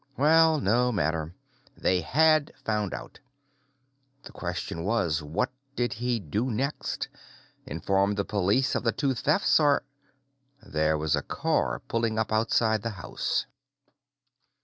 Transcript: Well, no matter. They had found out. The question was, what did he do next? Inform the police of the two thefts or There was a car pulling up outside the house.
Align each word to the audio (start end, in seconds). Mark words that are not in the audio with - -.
Well, 0.17 0.59
no 0.59 0.91
matter. 0.91 1.35
They 1.77 2.01
had 2.01 2.53
found 2.65 2.91
out. 2.91 3.19
The 4.23 4.31
question 4.31 4.83
was, 4.83 5.21
what 5.21 5.51
did 5.75 5.93
he 5.93 6.19
do 6.19 6.49
next? 6.49 7.07
Inform 7.67 8.15
the 8.15 8.25
police 8.25 8.73
of 8.73 8.81
the 8.83 8.93
two 8.93 9.13
thefts 9.13 9.59
or 9.59 9.83
There 10.65 10.97
was 10.97 11.15
a 11.15 11.21
car 11.21 11.81
pulling 11.87 12.17
up 12.17 12.31
outside 12.31 12.81
the 12.81 12.89
house. 12.97 13.45